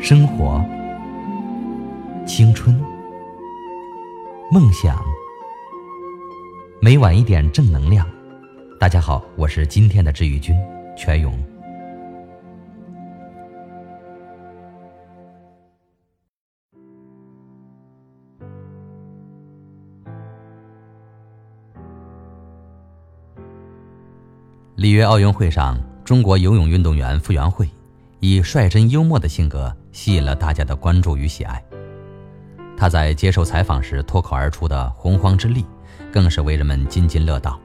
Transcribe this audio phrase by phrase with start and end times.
[0.00, 0.64] 生活、
[2.26, 2.80] 青春、
[4.50, 5.02] 梦想，
[6.80, 8.06] 每晚一点正能量。
[8.78, 10.54] 大家好，我是今天的治愈君
[10.96, 11.32] 全勇。
[24.76, 27.68] 里约奥运会上，中国游泳运动员傅园慧
[28.20, 31.62] 以率真幽默的性格吸引了大家的关注与喜爱。
[32.76, 35.64] 他在接受采访时脱口而出的“洪荒之力”，
[36.12, 37.58] 更是为人们津津乐道。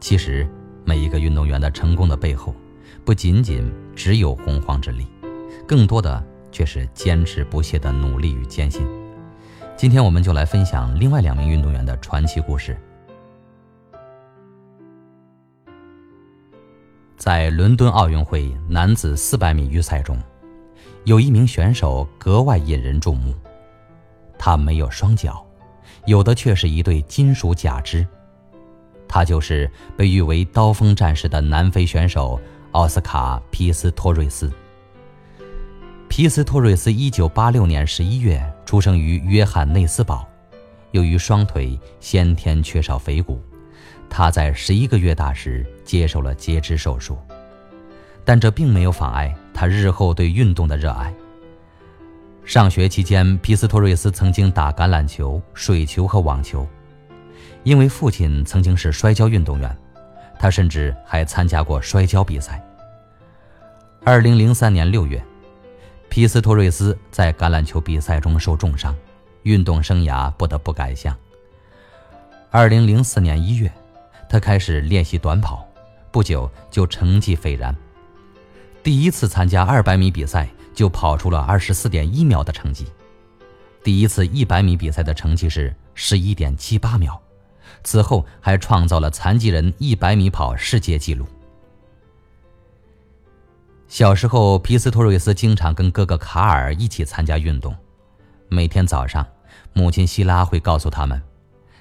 [0.00, 0.46] 其实，
[0.84, 2.54] 每一个运动员的成功的背后，
[3.04, 5.06] 不仅仅只有洪荒之力，
[5.66, 8.86] 更多的却是坚持不懈的努力与艰辛。
[9.76, 12.76] 今天，我们就来分享另外两名运动员的传奇故事。
[17.18, 20.16] 在伦敦奥运会男子400米预赛中，
[21.02, 23.34] 有一名选手格外引人注目。
[24.38, 25.44] 他没有双脚，
[26.06, 28.06] 有的却是一对金属假肢。
[29.08, 34.48] 他就是被誉为“刀锋战士”的南非选手奥斯卡·皮斯托瑞斯。
[36.08, 40.24] 皮斯托瑞斯1986年11月出生于约翰内斯堡，
[40.92, 43.42] 由于双腿先天缺少腓骨。
[44.08, 47.18] 他在十一个月大时接受了截肢手术，
[48.24, 51.12] 但这并没有妨碍他日后对运动的热爱。
[52.44, 56.66] 上学期间，皮斯托瑞斯曾经打橄榄球、水球和网球。
[57.64, 59.76] 因为父亲曾经是摔跤运动员，
[60.38, 62.64] 他甚至还参加过摔跤比赛。
[64.04, 65.22] 二零零三年六月，
[66.08, 68.94] 皮斯托瑞斯在橄榄球比赛中受重伤，
[69.42, 71.14] 运动生涯不得不改向。
[72.58, 73.72] 二零零四年一月。
[74.28, 75.64] 他开始练习短跑，
[76.10, 77.72] 不久就成绩斐然。
[78.82, 82.84] 第一次参加二百米比赛就跑出了二十四点一秒的成绩，
[83.84, 87.16] 第一次一百米比赛的成绩是十一点七八秒，
[87.84, 91.24] 此后还创造了残疾人一百米跑世界纪录。
[93.86, 97.72] 小时候，皮斯托瑞斯经常跟哥哥卡尔一起参加运动，
[98.48, 99.24] 每天早上，
[99.72, 101.22] 母亲希拉会告诉他们：“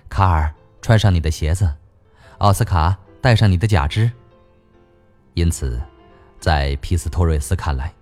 [0.08, 0.54] 卡尔，
[0.88, 1.70] 穿上你的鞋子。”
[2.40, 4.10] 奥斯卡，带上你的假肢。
[5.34, 5.82] 因此，
[6.40, 7.94] 在皮斯托瑞斯看来，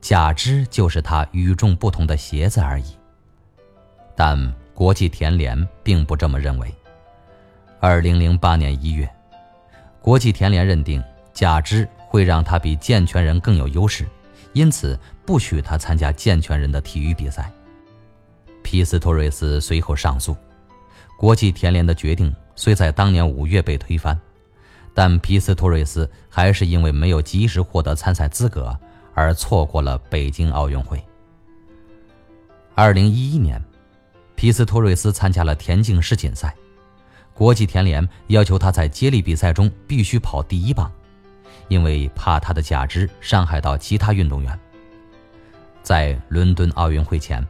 [0.00, 2.96] 假肢就是他与众不同的鞋子而已。
[4.16, 4.36] 但
[4.74, 6.74] 国际田联并不这么认为。
[7.78, 9.08] 二零零八年一月，
[10.02, 11.00] 国际田联认定
[11.32, 14.04] 假肢会让他比健全人更有优势，
[14.52, 17.52] 因此不许他参加健全人的体育比赛。
[18.64, 20.36] 皮斯托瑞斯随后上诉，
[21.16, 22.34] 国际田联的决定。
[22.58, 24.18] 虽在当年五月被推翻，
[24.94, 28.74] 但皮斯托瑞斯还是因为没有及时获得参赛资格
[29.12, 30.98] 而错过了北京奥运会。
[32.74, 33.62] 二零一一年，
[34.34, 36.54] 皮斯托瑞斯参加了田径世锦赛，
[37.34, 40.90] 国际田联要求他在接力比赛中必须跑第一棒，
[41.68, 44.58] 因为怕他的假肢伤害到其他运动员。
[45.82, 47.46] 在伦敦奥运会前，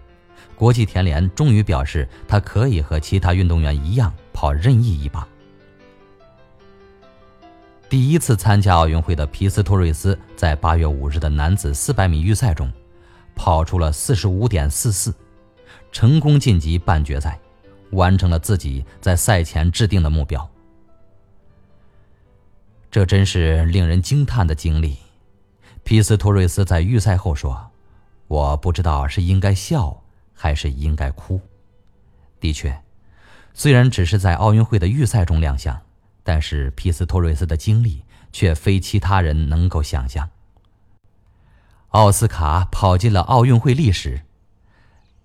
[0.54, 4.12] 国际田联终于表示他可以和其他运动员一样。
[4.36, 5.26] 跑任意一棒。
[7.88, 12.70] 第一次参加奥运会的皮斯托瑞斯，在八月五日的男子四百米预赛中，
[13.34, 15.14] 跑出了四十五点四四，
[15.91, 17.41] 成功晋级半决赛，
[17.92, 20.47] 完成了自己在赛前制定的目标。
[22.91, 24.98] 这真是令人惊叹的经历。
[25.82, 27.70] 皮斯托瑞斯在预赛后说
[28.28, 30.03] ：“我不知道是应该笑
[30.36, 31.41] 还是应该哭。”
[32.38, 32.80] 的确。
[33.58, 35.80] 虽然只是在奥运会的预赛中亮相，
[36.22, 40.28] 但是皮斯托瑞斯的经历却非其他人能够想象。
[41.88, 44.20] 奥斯卡跑进了奥运会历史。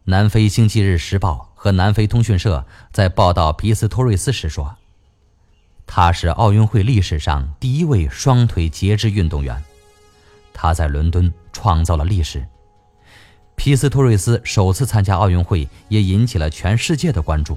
[0.06, 4.78] 南非星期日时报和南非通讯社在报道皮斯托瑞斯时说
[5.86, 9.62] ：“他是奥运会历史上第一位双腿截肢运动员，
[10.54, 12.48] 他在伦敦创造了历史。”
[13.64, 17.56] 皮斯托瑞斯首次参加奥运会也引起了全世界的关注。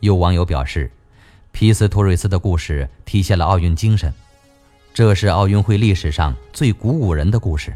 [0.00, 0.90] 有网友表示，
[1.52, 4.12] 皮斯托瑞斯的故事体现了奥运精神，
[4.92, 7.72] 这是奥运会历史上最鼓舞人的故事。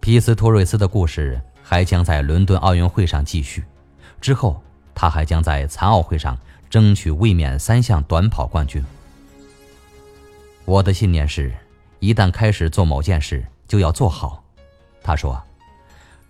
[0.00, 3.64] 皮斯托瑞斯的故事还将在伦敦奥运会上继续，
[4.20, 4.62] 之后
[4.94, 6.36] 他还将在残奥会上
[6.68, 8.84] 争取卫冕三项短跑冠军。
[10.66, 11.50] 我的信念是，
[12.00, 14.44] 一旦开始做某件事，就要做好。
[15.02, 15.42] 他说：“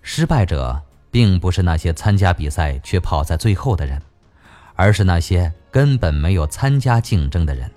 [0.04, 0.80] 失败者
[1.10, 4.00] 并不是那些参加比赛却跑在最后的人。”
[4.76, 7.70] 而是那些根本没有参加竞争的人。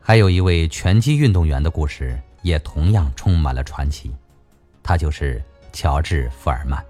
[0.00, 4.10] 还有一位拳击运动员的故事，也同样充满了传奇，
[4.82, 6.82] 他就是乔治·福尔曼。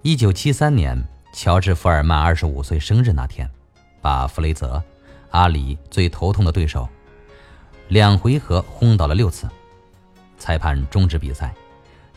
[0.00, 3.46] 一九七三年，乔治·福尔曼二十五岁生日那天，
[4.00, 4.82] 把弗雷泽、
[5.32, 6.88] 阿里最头痛的对手，
[7.88, 9.46] 两回合轰倒了六次，
[10.42, 11.54] 裁判终止比赛，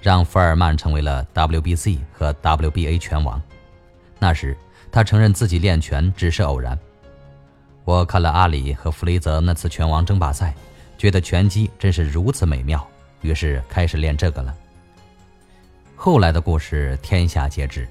[0.01, 3.39] 让福尔曼成为了 WBC 和 WBA 拳王。
[4.18, 4.57] 那时，
[4.92, 6.75] 他承认自己练拳只是偶然。
[7.83, 10.56] 我看了阿里和弗雷泽那次拳王争霸赛，
[10.98, 12.83] 觉得拳击真是如此美妙，
[13.22, 14.56] 于是开始练这个了。
[15.95, 17.88] 后来的故事天下皆知。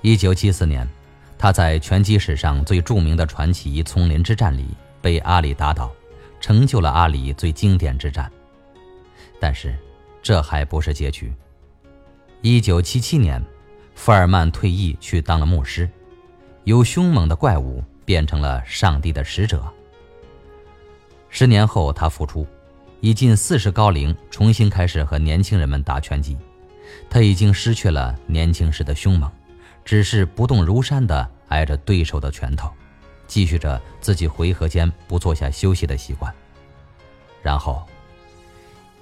[0.00, 0.88] 一九七四年，
[1.36, 4.68] 他在拳击史上最著名的传奇丛林之战里
[5.02, 5.92] 被阿里打倒，
[6.40, 8.32] 成就了阿里最经典之战。
[9.40, 9.76] 但是，
[10.22, 11.32] 这还不是结局。
[12.42, 13.42] 一九七七年，
[13.94, 15.88] 福尔曼退役去当了牧师，
[16.64, 17.82] 由凶猛的怪物。
[18.08, 19.62] 变成了上帝的使者。
[21.28, 22.46] 十年后，他复出，
[23.02, 26.34] 已近四十高龄，重新开始和年轻人们打拳击。
[27.10, 29.30] 他已经失去了年轻时的凶猛，
[29.84, 32.70] 只是不动如山地挨着对手的拳头，
[33.26, 36.34] 继续着自己回合间不坐下休息的习惯。
[37.42, 37.86] 然后，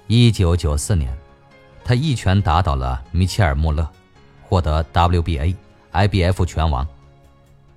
[0.09, 1.13] 一九九四年，
[1.83, 3.85] 他一拳打倒了米切尔·穆勒，
[4.41, 5.53] 获得 WBA、
[5.91, 6.87] IBF 拳王。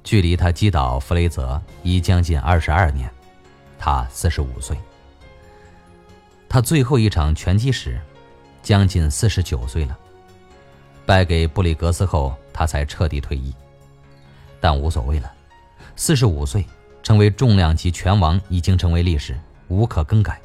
[0.05, 3.11] 距离他击倒弗雷泽已将近二十二年，
[3.81, 4.77] 他四十五岁。
[6.49, 8.01] 他最后一场拳击时，
[8.63, 9.99] 将近四十九岁了。
[11.05, 13.53] 败给布里格斯后，他才彻底退役。
[14.61, 15.33] 但无所谓了，
[15.97, 16.65] 四十五岁
[17.03, 19.37] 成为重量级拳王已经成为历史，
[19.67, 20.41] 无可更改。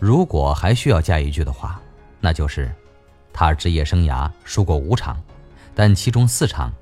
[0.00, 1.80] 如果还需要加一句的话，
[2.20, 2.74] 那就是，
[3.32, 5.22] 他职业生涯输过五场，
[5.74, 6.72] 但其中四场。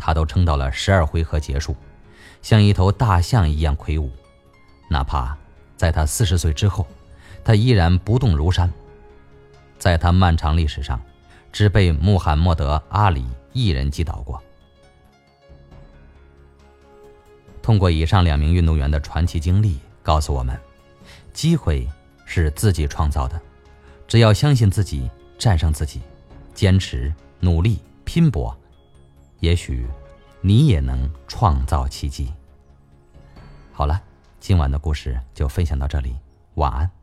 [0.00, 1.74] 他都撑到了十二回合结束，
[2.40, 4.08] 像一头大象一样魁梧。
[4.88, 5.36] 哪怕
[5.76, 6.86] 在他四十岁之后，
[7.42, 8.72] 他依然不动如山。
[9.76, 11.00] 在他漫长历史上，
[11.50, 14.40] 只被穆罕默德·阿里一人击倒过。
[17.60, 20.56] 通过以上两名运动员的传奇经历，告诉我们：
[21.32, 21.88] 机会
[22.30, 23.40] 是自己创造的，
[24.06, 26.02] 只要相信自己，战胜自己，
[26.52, 28.54] 坚持努力拼搏。
[29.40, 29.86] 也许，
[30.42, 32.30] 你也能创造奇迹。
[33.72, 33.98] 好了，
[34.40, 36.14] 今晚的故事就分享到这里，
[36.56, 36.97] 晚安。